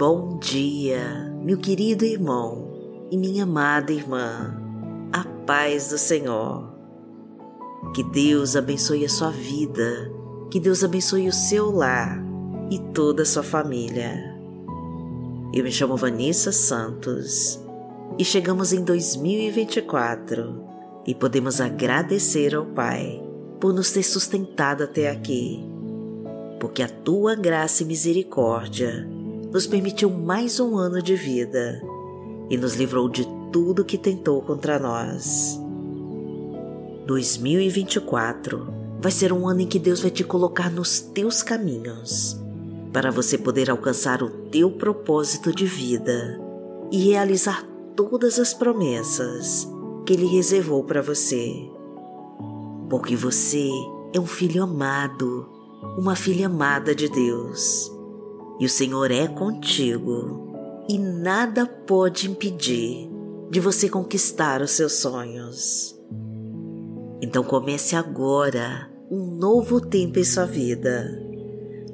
Bom 0.00 0.38
dia, 0.38 1.30
meu 1.44 1.58
querido 1.58 2.06
irmão 2.06 2.70
e 3.10 3.18
minha 3.18 3.44
amada 3.44 3.92
irmã. 3.92 4.58
A 5.12 5.24
paz 5.44 5.90
do 5.90 5.98
Senhor. 5.98 6.72
Que 7.94 8.02
Deus 8.02 8.56
abençoe 8.56 9.04
a 9.04 9.10
sua 9.10 9.28
vida, 9.28 10.10
que 10.50 10.58
Deus 10.58 10.82
abençoe 10.82 11.28
o 11.28 11.32
seu 11.34 11.70
lar 11.70 12.18
e 12.70 12.78
toda 12.94 13.24
a 13.24 13.26
sua 13.26 13.42
família. 13.42 14.40
Eu 15.52 15.64
me 15.64 15.70
chamo 15.70 15.98
Vanessa 15.98 16.50
Santos 16.50 17.60
e 18.18 18.24
chegamos 18.24 18.72
em 18.72 18.82
2024 18.82 20.64
e 21.06 21.14
podemos 21.14 21.60
agradecer 21.60 22.54
ao 22.54 22.64
Pai 22.64 23.22
por 23.60 23.74
nos 23.74 23.92
ter 23.92 24.02
sustentado 24.02 24.82
até 24.82 25.10
aqui, 25.10 25.62
porque 26.58 26.82
a 26.82 26.88
tua 26.88 27.34
graça 27.34 27.82
e 27.82 27.86
misericórdia 27.86 29.19
nos 29.52 29.66
permitiu 29.66 30.08
mais 30.08 30.60
um 30.60 30.76
ano 30.76 31.02
de 31.02 31.16
vida 31.16 31.82
e 32.48 32.56
nos 32.56 32.74
livrou 32.74 33.08
de 33.08 33.26
tudo 33.52 33.84
que 33.84 33.98
tentou 33.98 34.40
contra 34.42 34.78
nós. 34.78 35.60
2024 37.06 38.72
vai 39.00 39.10
ser 39.10 39.32
um 39.32 39.48
ano 39.48 39.62
em 39.62 39.66
que 39.66 39.78
Deus 39.78 40.00
vai 40.00 40.10
te 40.10 40.22
colocar 40.22 40.70
nos 40.70 41.00
teus 41.00 41.42
caminhos 41.42 42.38
para 42.92 43.10
você 43.10 43.36
poder 43.36 43.70
alcançar 43.70 44.22
o 44.22 44.30
teu 44.30 44.70
propósito 44.70 45.52
de 45.52 45.66
vida 45.66 46.40
e 46.92 47.10
realizar 47.10 47.66
todas 47.96 48.38
as 48.38 48.54
promessas 48.54 49.68
que 50.06 50.12
Ele 50.12 50.26
reservou 50.26 50.84
para 50.84 51.02
você. 51.02 51.68
Porque 52.88 53.16
você 53.16 53.68
é 54.12 54.20
um 54.20 54.26
filho 54.26 54.62
amado, 54.62 55.48
uma 55.98 56.14
filha 56.14 56.46
amada 56.46 56.94
de 56.94 57.08
Deus 57.08 57.99
e 58.60 58.66
o 58.66 58.68
Senhor 58.68 59.10
é 59.10 59.26
contigo, 59.26 60.84
e 60.86 60.98
nada 60.98 61.66
pode 61.66 62.30
impedir 62.30 63.08
de 63.50 63.58
você 63.58 63.88
conquistar 63.88 64.60
os 64.60 64.72
seus 64.72 64.92
sonhos. 64.92 65.98
Então 67.22 67.42
comece 67.42 67.96
agora 67.96 68.90
um 69.10 69.24
novo 69.24 69.80
tempo 69.80 70.18
em 70.18 70.24
sua 70.24 70.44
vida, 70.44 71.10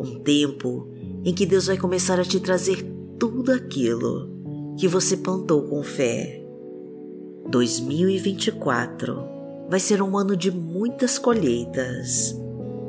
um 0.00 0.18
tempo 0.18 0.88
em 1.24 1.32
que 1.32 1.46
Deus 1.46 1.66
vai 1.66 1.78
começar 1.78 2.18
a 2.18 2.24
te 2.24 2.40
trazer 2.40 2.84
tudo 3.16 3.52
aquilo 3.52 4.28
que 4.76 4.88
você 4.88 5.16
plantou 5.16 5.62
com 5.62 5.84
fé. 5.84 6.42
2024 7.48 9.16
vai 9.70 9.78
ser 9.78 10.02
um 10.02 10.18
ano 10.18 10.36
de 10.36 10.50
muitas 10.50 11.16
colheitas, 11.16 12.36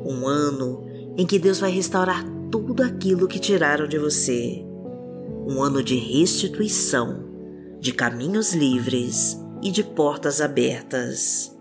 um 0.03 0.25
ano 0.25 0.83
em 1.15 1.27
que 1.27 1.37
Deus 1.37 1.59
vai 1.59 1.69
restaurar 1.69 2.36
tudo 2.51 2.83
aquilo 2.83 3.27
que 3.27 3.39
tiraram 3.39 3.87
de 3.87 3.97
você. 3.97 4.63
Um 5.47 5.61
ano 5.61 5.81
de 5.81 5.95
restituição, 5.95 7.25
de 7.79 7.93
caminhos 7.93 8.53
livres 8.53 9.37
e 9.61 9.71
de 9.71 9.83
portas 9.83 10.41
abertas. 10.41 11.55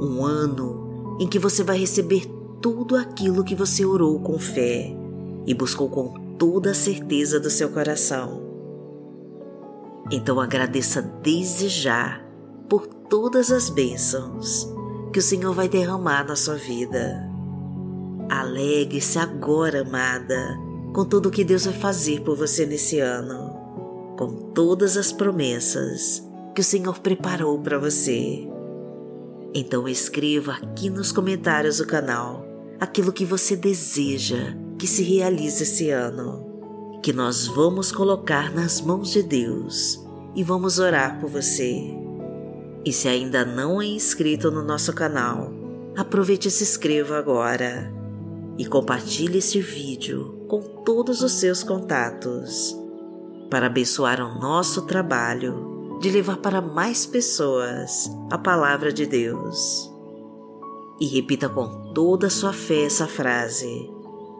Um 0.00 0.24
ano 0.24 1.18
em 1.20 1.26
que 1.26 1.38
você 1.38 1.62
vai 1.62 1.78
receber 1.78 2.26
tudo 2.60 2.96
aquilo 2.96 3.44
que 3.44 3.54
você 3.54 3.84
orou 3.84 4.20
com 4.20 4.38
fé 4.38 4.94
e 5.46 5.54
buscou 5.54 5.88
com 5.88 6.36
toda 6.36 6.70
a 6.70 6.74
certeza 6.74 7.38
do 7.38 7.50
seu 7.50 7.70
coração. 7.70 8.48
Então 10.10 10.40
agradeça 10.40 11.02
desde 11.22 11.68
já 11.68 12.20
por 12.68 12.86
todas 12.86 13.50
as 13.50 13.68
bênçãos 13.68 14.68
que 15.12 15.18
o 15.18 15.22
Senhor 15.22 15.54
vai 15.54 15.68
derramar 15.68 16.24
na 16.24 16.36
sua 16.36 16.56
vida. 16.56 17.29
Alegre-se 18.30 19.18
agora, 19.18 19.80
amada, 19.80 20.56
com 20.94 21.04
tudo 21.04 21.28
o 21.28 21.32
que 21.32 21.42
Deus 21.42 21.64
vai 21.64 21.74
fazer 21.74 22.20
por 22.20 22.36
você 22.36 22.64
nesse 22.64 23.00
ano, 23.00 23.56
com 24.16 24.52
todas 24.54 24.96
as 24.96 25.10
promessas 25.10 26.22
que 26.54 26.60
o 26.60 26.64
Senhor 26.64 27.00
preparou 27.00 27.58
para 27.58 27.76
você. 27.76 28.48
Então 29.52 29.88
escreva 29.88 30.52
aqui 30.52 30.88
nos 30.88 31.10
comentários 31.10 31.78
do 31.78 31.86
canal 31.88 32.46
aquilo 32.78 33.12
que 33.12 33.24
você 33.24 33.56
deseja 33.56 34.54
que 34.78 34.86
se 34.86 35.02
realize 35.02 35.64
esse 35.64 35.90
ano, 35.90 37.00
que 37.02 37.12
nós 37.12 37.48
vamos 37.48 37.90
colocar 37.90 38.54
nas 38.54 38.80
mãos 38.80 39.10
de 39.10 39.24
Deus 39.24 40.06
e 40.36 40.44
vamos 40.44 40.78
orar 40.78 41.18
por 41.18 41.28
você. 41.28 41.82
E 42.84 42.92
se 42.92 43.08
ainda 43.08 43.44
não 43.44 43.82
é 43.82 43.86
inscrito 43.86 44.52
no 44.52 44.62
nosso 44.62 44.92
canal, 44.92 45.52
aproveite 45.96 46.46
e 46.46 46.50
se 46.52 46.62
inscreva 46.62 47.18
agora 47.18 47.98
e 48.60 48.66
compartilhe 48.66 49.38
este 49.38 49.58
vídeo 49.58 50.44
com 50.46 50.60
todos 50.60 51.22
os 51.22 51.32
seus 51.32 51.62
contatos 51.62 52.76
para 53.48 53.68
abençoar 53.68 54.20
o 54.20 54.38
nosso 54.38 54.82
trabalho 54.82 55.98
de 55.98 56.10
levar 56.10 56.36
para 56.36 56.60
mais 56.60 57.06
pessoas 57.06 58.10
a 58.30 58.36
palavra 58.36 58.92
de 58.92 59.06
Deus. 59.06 59.90
E 61.00 61.06
repita 61.06 61.48
com 61.48 61.94
toda 61.94 62.26
a 62.26 62.30
sua 62.30 62.52
fé 62.52 62.84
essa 62.84 63.06
frase 63.06 63.90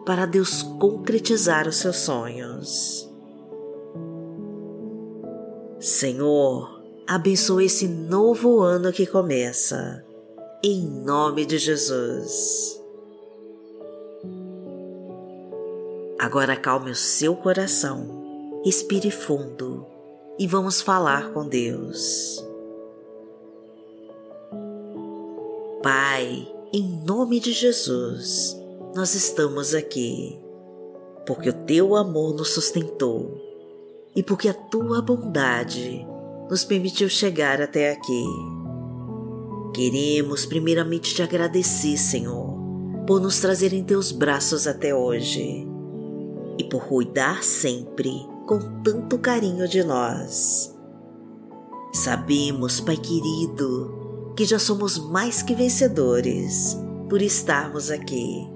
para 0.05 0.27
Deus 0.27 0.61
concretizar 0.61 1.67
os 1.67 1.77
seus 1.77 1.97
sonhos. 1.97 3.09
Senhor, 5.79 6.79
abençoe 7.07 7.65
esse 7.65 7.87
novo 7.87 8.59
ano 8.59 8.93
que 8.93 9.07
começa, 9.07 10.05
em 10.63 10.85
nome 11.03 11.43
de 11.43 11.57
Jesus. 11.57 12.80
Agora 16.21 16.53
acalme 16.53 16.91
o 16.91 16.95
seu 16.95 17.35
coração, 17.35 18.61
respire 18.63 19.09
fundo 19.09 19.87
e 20.37 20.45
vamos 20.45 20.79
falar 20.79 21.33
com 21.33 21.47
Deus. 21.47 22.45
Pai, 25.81 26.47
em 26.71 27.03
nome 27.03 27.39
de 27.39 27.51
Jesus, 27.51 28.55
nós 28.95 29.15
estamos 29.15 29.73
aqui, 29.73 30.37
porque 31.25 31.49
o 31.49 31.65
teu 31.65 31.95
amor 31.95 32.35
nos 32.35 32.49
sustentou 32.49 33.41
e 34.15 34.21
porque 34.21 34.47
a 34.47 34.53
tua 34.53 35.01
bondade 35.01 36.05
nos 36.47 36.63
permitiu 36.63 37.09
chegar 37.09 37.59
até 37.59 37.93
aqui. 37.93 38.25
Queremos 39.73 40.45
primeiramente 40.45 41.15
te 41.15 41.23
agradecer, 41.23 41.97
Senhor, 41.97 42.59
por 43.07 43.19
nos 43.19 43.39
trazer 43.39 43.73
em 43.73 43.83
teus 43.83 44.11
braços 44.11 44.67
até 44.67 44.93
hoje 44.93 45.70
e 46.61 46.63
por 46.63 46.85
cuidar 46.85 47.43
sempre 47.43 48.11
com 48.45 48.59
tanto 48.83 49.17
carinho 49.17 49.67
de 49.67 49.83
nós. 49.83 50.73
Sabemos, 51.91 52.79
Pai 52.79 52.97
querido, 52.97 54.33
que 54.35 54.45
já 54.45 54.59
somos 54.59 54.97
mais 54.97 55.41
que 55.41 55.55
vencedores 55.55 56.77
por 57.09 57.21
estarmos 57.21 57.89
aqui, 57.89 58.47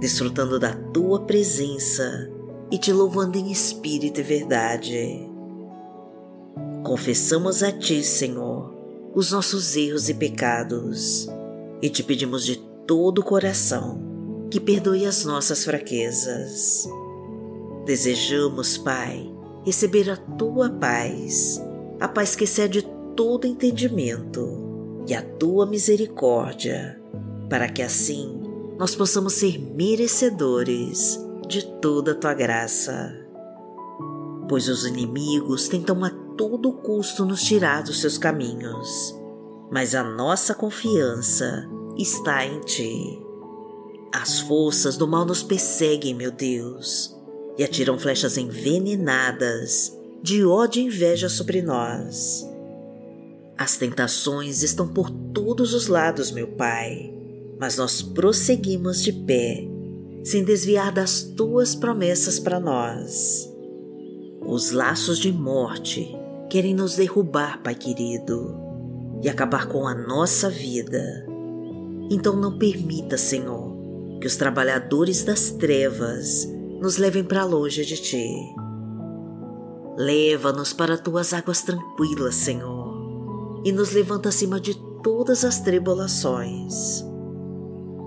desfrutando 0.00 0.58
da 0.58 0.74
tua 0.92 1.20
presença 1.20 2.30
e 2.70 2.78
te 2.78 2.90
louvando 2.90 3.36
em 3.36 3.52
espírito 3.52 4.20
e 4.20 4.22
verdade. 4.22 5.30
Confessamos 6.82 7.62
a 7.62 7.70
ti, 7.70 8.02
Senhor, 8.02 8.74
os 9.14 9.30
nossos 9.30 9.76
erros 9.76 10.08
e 10.08 10.14
pecados 10.14 11.28
e 11.82 11.90
te 11.90 12.02
pedimos 12.02 12.44
de 12.44 12.56
todo 12.86 13.20
o 13.20 13.24
coração 13.24 14.48
que 14.50 14.58
perdoe 14.58 15.06
as 15.06 15.24
nossas 15.24 15.64
fraquezas 15.64 16.88
Desejamos, 17.84 18.78
Pai, 18.78 19.28
receber 19.64 20.08
a 20.08 20.16
tua 20.16 20.70
paz, 20.70 21.60
a 21.98 22.06
paz 22.06 22.36
que 22.36 22.44
excede 22.44 22.82
todo 23.16 23.46
entendimento 23.46 25.02
e 25.08 25.14
a 25.14 25.20
tua 25.20 25.66
misericórdia, 25.66 27.00
para 27.50 27.68
que 27.68 27.82
assim 27.82 28.40
nós 28.78 28.94
possamos 28.94 29.32
ser 29.32 29.58
merecedores 29.58 31.18
de 31.48 31.66
toda 31.80 32.12
a 32.12 32.14
tua 32.14 32.34
graça. 32.34 33.12
Pois 34.48 34.68
os 34.68 34.86
inimigos 34.86 35.66
tentam 35.66 36.04
a 36.04 36.10
todo 36.36 36.72
custo 36.72 37.24
nos 37.24 37.42
tirar 37.42 37.82
dos 37.82 38.00
seus 38.00 38.16
caminhos, 38.16 39.12
mas 39.72 39.92
a 39.96 40.04
nossa 40.04 40.54
confiança 40.54 41.68
está 41.98 42.46
em 42.46 42.60
ti. 42.60 43.20
As 44.14 44.38
forças 44.38 44.96
do 44.96 45.08
mal 45.08 45.24
nos 45.24 45.42
perseguem, 45.42 46.14
meu 46.14 46.30
Deus 46.30 47.20
e 47.58 47.64
atiram 47.64 47.98
flechas 47.98 48.36
envenenadas 48.36 49.96
de 50.22 50.44
ódio 50.44 50.82
e 50.82 50.86
inveja 50.86 51.28
sobre 51.28 51.60
nós. 51.60 52.48
As 53.58 53.76
tentações 53.76 54.62
estão 54.62 54.88
por 54.88 55.10
todos 55.10 55.74
os 55.74 55.86
lados, 55.86 56.30
meu 56.30 56.48
Pai, 56.48 57.12
mas 57.58 57.76
nós 57.76 58.02
prosseguimos 58.02 59.02
de 59.02 59.12
pé, 59.12 59.68
sem 60.24 60.44
desviar 60.44 60.92
das 60.92 61.22
tuas 61.22 61.74
promessas 61.74 62.38
para 62.38 62.58
nós. 62.58 63.48
Os 64.44 64.70
laços 64.72 65.18
de 65.18 65.30
morte 65.32 66.16
querem 66.48 66.74
nos 66.74 66.96
derrubar, 66.96 67.62
Pai 67.62 67.74
querido, 67.74 68.54
e 69.22 69.28
acabar 69.28 69.66
com 69.66 69.86
a 69.86 69.94
nossa 69.94 70.48
vida. 70.48 71.26
Então 72.10 72.36
não 72.36 72.58
permita, 72.58 73.16
Senhor, 73.16 73.72
que 74.20 74.26
os 74.26 74.36
trabalhadores 74.36 75.22
das 75.22 75.50
trevas 75.50 76.48
nos 76.82 76.96
levem 76.96 77.22
para 77.22 77.44
longe 77.44 77.84
de 77.84 77.96
ti. 77.96 78.56
Leva-nos 79.96 80.72
para 80.72 80.98
tuas 80.98 81.32
águas 81.32 81.62
tranquilas, 81.62 82.34
Senhor, 82.34 83.62
e 83.64 83.70
nos 83.70 83.92
levanta 83.92 84.30
acima 84.30 84.58
de 84.58 84.74
todas 85.00 85.44
as 85.44 85.60
tribulações. 85.60 87.04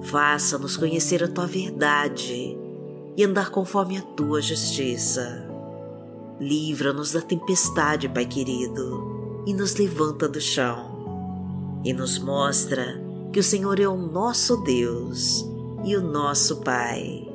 Faça-nos 0.01 0.75
conhecer 0.75 1.23
a 1.23 1.27
tua 1.29 1.47
verdade 1.47 2.57
e 3.15 3.23
andar 3.23 3.49
conforme 3.49 3.97
a 3.97 4.01
tua 4.01 4.41
justiça. 4.41 5.47
Livra-nos 6.37 7.13
da 7.13 7.21
tempestade, 7.21 8.09
Pai 8.09 8.25
querido, 8.25 9.43
e 9.47 9.53
nos 9.53 9.75
levanta 9.75 10.27
do 10.27 10.41
chão. 10.41 11.79
E 11.81 11.93
nos 11.93 12.19
mostra 12.19 13.01
que 13.31 13.39
o 13.39 13.43
Senhor 13.43 13.79
é 13.79 13.87
o 13.87 13.95
nosso 13.95 14.57
Deus 14.63 15.45
e 15.85 15.95
o 15.95 16.01
nosso 16.01 16.57
Pai. 16.57 17.34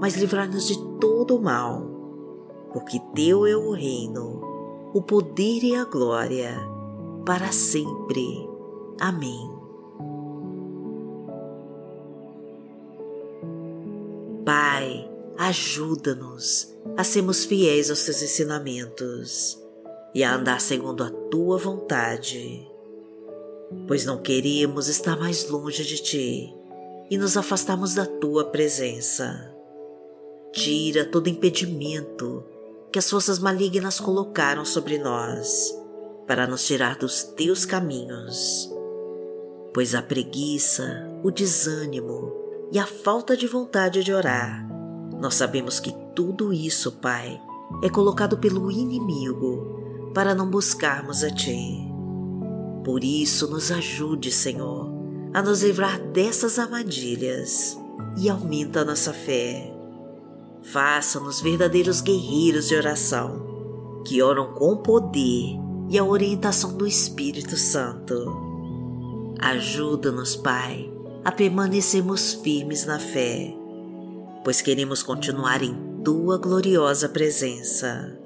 mas 0.00 0.16
livrai-nos 0.16 0.66
de 0.66 0.78
todo 1.00 1.36
o 1.36 1.42
mal, 1.42 1.82
porque 2.72 3.00
Teu 3.14 3.46
é 3.46 3.56
o 3.56 3.72
reino, 3.72 4.40
o 4.94 5.02
poder 5.02 5.62
e 5.62 5.74
a 5.74 5.84
glória, 5.84 6.56
para 7.24 7.52
sempre. 7.52 8.48
Amém. 9.00 9.58
Pai, 14.44 15.10
ajuda-nos 15.36 16.74
a 16.96 17.04
sermos 17.04 17.44
fiéis 17.44 17.90
aos 17.90 18.04
teus 18.04 18.22
ensinamentos 18.22 19.62
e 20.14 20.24
a 20.24 20.34
andar 20.34 20.60
segundo 20.60 21.04
a 21.04 21.10
tua 21.10 21.58
vontade, 21.58 22.66
pois 23.86 24.06
não 24.06 24.22
queremos 24.22 24.88
estar 24.88 25.18
mais 25.18 25.48
longe 25.50 25.84
de 25.84 26.02
ti 26.02 26.54
e 27.10 27.18
nos 27.18 27.36
afastarmos 27.36 27.94
da 27.94 28.06
tua 28.06 28.46
presença. 28.46 29.57
Tira 30.58 31.04
todo 31.04 31.28
impedimento 31.28 32.44
que 32.92 32.98
as 32.98 33.08
forças 33.08 33.38
malignas 33.38 34.00
colocaram 34.00 34.64
sobre 34.64 34.98
nós 34.98 35.74
para 36.26 36.46
nos 36.46 36.66
tirar 36.66 36.96
dos 36.96 37.22
teus 37.22 37.64
caminhos, 37.64 38.70
pois 39.72 39.94
a 39.94 40.02
preguiça, 40.02 41.08
o 41.22 41.30
desânimo 41.30 42.32
e 42.72 42.78
a 42.78 42.86
falta 42.86 43.36
de 43.36 43.46
vontade 43.46 44.02
de 44.02 44.12
orar 44.12 44.68
nós 45.18 45.34
sabemos 45.34 45.80
que 45.80 45.92
tudo 46.14 46.52
isso, 46.52 46.92
Pai, 46.92 47.40
é 47.82 47.88
colocado 47.88 48.38
pelo 48.38 48.70
inimigo 48.70 50.12
para 50.14 50.34
não 50.34 50.48
buscarmos 50.48 51.24
a 51.24 51.30
Ti. 51.30 51.88
Por 52.84 53.02
isso, 53.02 53.48
nos 53.48 53.72
ajude, 53.72 54.30
Senhor, 54.30 54.88
a 55.34 55.42
nos 55.42 55.62
livrar 55.62 56.00
dessas 56.12 56.58
armadilhas 56.58 57.76
e 58.16 58.30
aumenta 58.30 58.80
a 58.80 58.84
nossa 58.84 59.12
fé. 59.12 59.74
Faça-nos 60.62 61.40
verdadeiros 61.40 62.00
guerreiros 62.00 62.68
de 62.68 62.74
oração, 62.74 64.02
que 64.06 64.22
oram 64.22 64.54
com 64.54 64.76
poder 64.76 65.56
e 65.88 65.98
a 65.98 66.04
orientação 66.04 66.76
do 66.76 66.86
Espírito 66.86 67.56
Santo. 67.56 68.14
Ajuda-nos, 69.40 70.36
Pai, 70.36 70.90
a 71.24 71.32
permanecermos 71.32 72.34
firmes 72.34 72.84
na 72.84 72.98
fé 72.98 73.58
pois 74.48 74.62
queremos 74.62 75.02
continuar 75.02 75.62
em 75.62 75.74
tua 76.02 76.38
gloriosa 76.38 77.08
presença. 77.08 78.16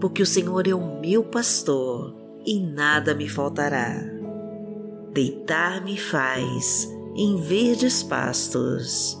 Porque 0.00 0.22
o 0.22 0.26
Senhor 0.26 0.66
é 0.68 0.72
o 0.72 1.00
meu 1.00 1.24
pastor 1.24 2.14
e 2.46 2.60
nada 2.60 3.14
me 3.14 3.28
faltará. 3.28 4.02
Deitar-me 5.12 5.96
faz 5.98 6.88
em 7.16 7.36
verdes 7.36 8.02
pastos, 8.02 9.20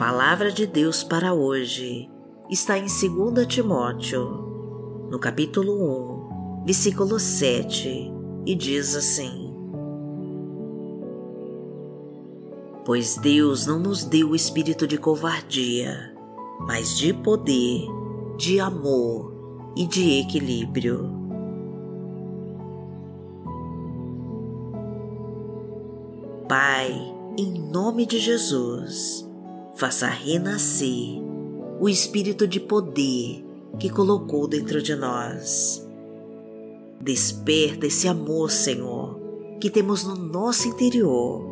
Palavra 0.00 0.50
de 0.50 0.66
Deus 0.66 1.04
para 1.04 1.34
hoje 1.34 2.08
está 2.48 2.78
em 2.78 2.86
2 2.86 3.46
Timóteo, 3.46 5.08
no 5.10 5.18
capítulo 5.18 6.62
1, 6.62 6.64
versículo 6.64 7.20
7, 7.20 8.10
e 8.46 8.54
diz 8.54 8.96
assim: 8.96 9.54
pois 12.82 13.18
Deus 13.18 13.66
não 13.66 13.78
nos 13.78 14.02
deu 14.02 14.30
o 14.30 14.34
espírito 14.34 14.86
de 14.86 14.96
covardia, 14.96 16.16
mas 16.60 16.96
de 16.96 17.12
poder, 17.12 17.86
de 18.38 18.58
amor 18.58 19.74
e 19.76 19.86
de 19.86 20.18
equilíbrio. 20.18 21.10
Pai, 26.48 26.90
em 27.36 27.70
nome 27.70 28.06
de 28.06 28.18
Jesus, 28.18 29.19
faça 29.80 30.06
renascer 30.06 31.18
o 31.80 31.88
espírito 31.88 32.46
de 32.46 32.60
poder 32.60 33.42
que 33.78 33.88
colocou 33.88 34.46
dentro 34.46 34.82
de 34.82 34.94
nós. 34.94 35.88
Desperta 37.00 37.86
esse 37.86 38.06
amor, 38.06 38.50
Senhor, 38.50 39.18
que 39.58 39.70
temos 39.70 40.04
no 40.04 40.14
nosso 40.14 40.68
interior 40.68 41.48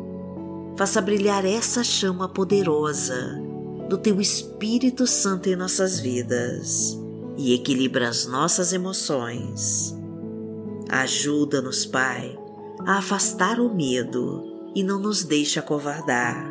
faça 0.77 1.01
brilhar 1.01 1.43
essa 1.43 1.83
chama 1.83 2.29
poderosa 2.29 3.41
do 3.89 3.97
Teu 3.97 4.21
Espírito 4.21 5.07
Santo 5.07 5.49
em 5.49 5.55
nossas 5.55 5.99
vidas 5.99 6.97
e 7.35 7.53
equilibra 7.55 8.07
as 8.07 8.27
nossas 8.27 8.71
emoções. 8.71 9.97
Ajuda-nos, 10.87 11.85
Pai, 11.85 12.37
a 12.85 12.99
afastar 12.99 13.59
o 13.59 13.73
medo 13.73 14.71
e 14.75 14.83
não 14.83 14.99
nos 14.99 15.23
deixe 15.23 15.57
acovardar 15.57 16.48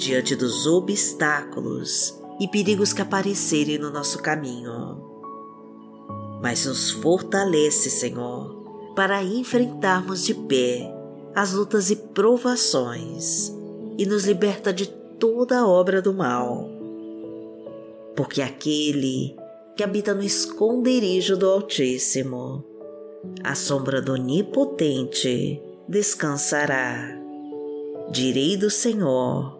diante 0.00 0.34
dos 0.34 0.66
obstáculos 0.66 2.18
e 2.40 2.48
perigos 2.48 2.92
que 2.92 3.02
aparecerem 3.02 3.78
no 3.78 3.90
nosso 3.90 4.20
caminho. 4.20 4.98
Mas 6.42 6.64
nos 6.64 6.90
fortalece, 6.90 7.90
Senhor, 7.90 8.92
para 8.96 9.22
enfrentarmos 9.22 10.24
de 10.24 10.34
pé 10.34 10.90
as 11.34 11.52
lutas 11.52 11.90
e 11.90 11.96
provações 11.96 13.54
e 13.98 14.06
nos 14.06 14.24
liberta 14.24 14.72
de 14.72 14.86
toda 14.86 15.66
obra 15.66 16.00
do 16.00 16.14
mal. 16.14 16.66
Porque 18.16 18.40
aquele 18.40 19.36
que 19.76 19.84
habita 19.84 20.14
no 20.14 20.22
esconderijo 20.22 21.36
do 21.36 21.46
Altíssimo, 21.46 22.64
a 23.44 23.54
sombra 23.54 24.00
do 24.00 24.14
Onipotente 24.14 25.62
descansará. 25.86 27.18
Direi 28.10 28.56
do 28.56 28.70
Senhor, 28.70 29.59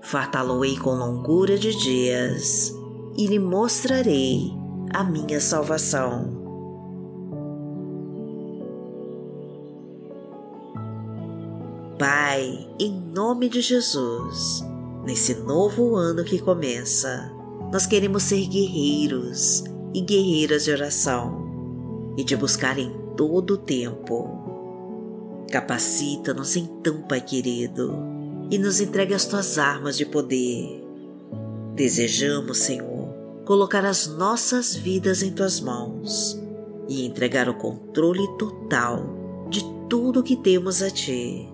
Fartá-lo-ei 0.00 0.76
com 0.78 0.90
longura 0.90 1.58
de 1.58 1.74
dias 1.74 2.74
e 3.16 3.26
lhe 3.26 3.38
mostrarei 3.38 4.52
a 4.94 5.04
minha 5.04 5.40
salvação. 5.40 6.38
Pai, 11.98 12.68
em 12.78 12.92
nome 12.92 13.48
de 13.48 13.60
Jesus, 13.60 14.64
nesse 15.04 15.34
novo 15.34 15.96
ano 15.96 16.22
que 16.24 16.38
começa, 16.38 17.30
nós 17.72 17.86
queremos 17.86 18.22
ser 18.22 18.46
guerreiros 18.46 19.64
e 19.92 20.00
guerreiras 20.00 20.64
de 20.64 20.70
oração 20.70 22.14
e 22.16 22.22
te 22.22 22.36
buscar 22.36 22.78
em 22.78 22.92
todo 23.16 23.54
o 23.54 23.58
tempo. 23.58 25.44
Capacita-nos 25.50 26.56
então, 26.56 27.02
Pai 27.02 27.20
querido, 27.20 28.17
e 28.50 28.58
nos 28.58 28.80
entregue 28.80 29.14
as 29.14 29.26
tuas 29.26 29.58
armas 29.58 29.96
de 29.96 30.06
poder. 30.06 30.84
Desejamos, 31.74 32.58
Senhor, 32.58 33.08
colocar 33.44 33.84
as 33.84 34.06
nossas 34.06 34.74
vidas 34.74 35.22
em 35.22 35.32
tuas 35.32 35.60
mãos 35.60 36.40
e 36.88 37.04
entregar 37.04 37.48
o 37.48 37.54
controle 37.54 38.26
total 38.38 39.46
de 39.48 39.62
tudo 39.88 40.22
que 40.22 40.36
temos 40.36 40.82
a 40.82 40.90
ti 40.90 41.48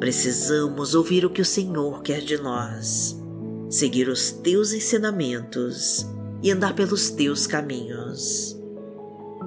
Precisamos 0.00 0.94
ouvir 0.94 1.26
o 1.26 1.30
que 1.30 1.42
o 1.42 1.44
Senhor 1.44 2.00
quer 2.02 2.22
de 2.22 2.38
nós, 2.38 3.14
seguir 3.68 4.08
os 4.08 4.30
teus 4.30 4.72
ensinamentos 4.72 6.06
e 6.42 6.50
andar 6.50 6.74
pelos 6.74 7.10
teus 7.10 7.46
caminhos. 7.46 8.58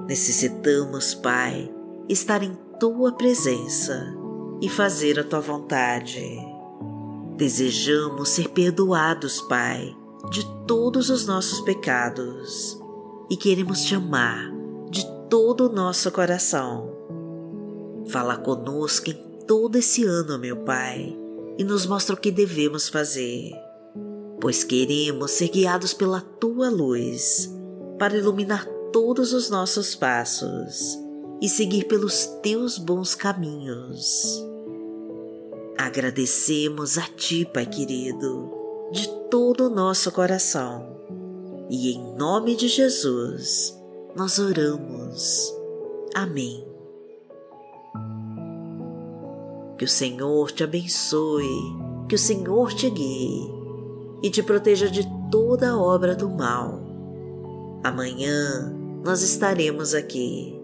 Necessitamos, 0.06 1.12
Pai, 1.12 1.68
estar 2.08 2.44
em 2.44 2.56
tua 2.78 3.10
presença 3.10 4.14
e 4.60 4.68
fazer 4.68 5.18
a 5.18 5.24
tua 5.24 5.40
vontade. 5.40 6.38
Desejamos 7.36 8.28
ser 8.28 8.48
perdoados, 8.48 9.40
Pai, 9.42 9.94
de 10.30 10.44
todos 10.66 11.10
os 11.10 11.26
nossos 11.26 11.60
pecados 11.60 12.80
e 13.28 13.36
queremos 13.36 13.82
te 13.82 13.94
amar 13.94 14.52
de 14.90 15.04
todo 15.28 15.68
o 15.68 15.72
nosso 15.72 16.10
coração. 16.12 16.90
Fala 18.08 18.36
conosco 18.36 19.10
em 19.10 19.14
todo 19.46 19.76
esse 19.76 20.04
ano, 20.04 20.38
meu 20.38 20.58
Pai, 20.58 21.16
e 21.58 21.64
nos 21.64 21.86
mostra 21.86 22.14
o 22.14 22.18
que 22.18 22.30
devemos 22.30 22.88
fazer, 22.88 23.52
pois 24.40 24.62
queremos 24.62 25.32
ser 25.32 25.48
guiados 25.48 25.92
pela 25.92 26.20
tua 26.20 26.70
luz 26.70 27.52
para 27.98 28.16
iluminar 28.16 28.66
todos 28.92 29.32
os 29.32 29.50
nossos 29.50 29.94
passos 29.94 31.03
e 31.44 31.48
seguir 31.50 31.84
pelos 31.84 32.24
teus 32.42 32.78
bons 32.78 33.14
caminhos. 33.14 34.42
Agradecemos 35.76 36.96
a 36.96 37.02
Ti, 37.02 37.44
Pai 37.44 37.66
querido, 37.66 38.50
de 38.90 39.06
todo 39.28 39.66
o 39.66 39.68
nosso 39.68 40.10
coração, 40.10 40.96
e 41.68 41.92
em 41.92 42.16
nome 42.16 42.56
de 42.56 42.66
Jesus 42.66 43.78
nós 44.16 44.38
oramos. 44.38 45.54
Amém. 46.14 46.66
Que 49.76 49.84
o 49.84 49.88
Senhor 49.88 50.50
te 50.50 50.64
abençoe, 50.64 51.44
que 52.08 52.14
o 52.14 52.18
Senhor 52.18 52.72
te 52.72 52.88
guie 52.88 53.50
e 54.22 54.30
te 54.30 54.42
proteja 54.42 54.88
de 54.88 55.06
toda 55.30 55.76
obra 55.76 56.16
do 56.16 56.30
mal. 56.30 56.80
Amanhã 57.82 58.74
nós 59.04 59.20
estaremos 59.20 59.92
aqui, 59.92 60.63